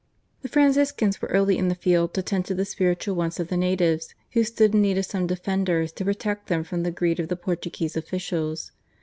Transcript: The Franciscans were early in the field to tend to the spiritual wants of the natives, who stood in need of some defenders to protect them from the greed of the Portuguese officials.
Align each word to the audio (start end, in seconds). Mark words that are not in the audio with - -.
The 0.41 0.49
Franciscans 0.49 1.21
were 1.21 1.27
early 1.29 1.59
in 1.59 1.67
the 1.67 1.75
field 1.75 2.15
to 2.15 2.23
tend 2.23 2.45
to 2.45 2.55
the 2.55 2.65
spiritual 2.65 3.13
wants 3.13 3.39
of 3.39 3.49
the 3.49 3.55
natives, 3.55 4.15
who 4.31 4.43
stood 4.43 4.73
in 4.73 4.81
need 4.81 4.97
of 4.97 5.05
some 5.05 5.27
defenders 5.27 5.91
to 5.91 6.03
protect 6.05 6.47
them 6.47 6.63
from 6.63 6.81
the 6.81 6.89
greed 6.89 7.19
of 7.19 7.27
the 7.27 7.35
Portuguese 7.35 7.95
officials. 7.95 8.71